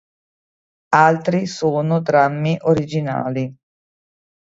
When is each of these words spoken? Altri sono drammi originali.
Altri 0.95 1.45
sono 1.45 2.01
drammi 2.01 2.57
originali. 2.61 3.55